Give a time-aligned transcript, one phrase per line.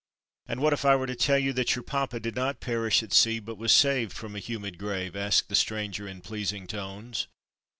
[0.47, 3.13] "And what if I were to tell you that your papa did not perish at
[3.13, 7.27] sea, but was saved from a humid grave?" asked the stranger in pleasing tones.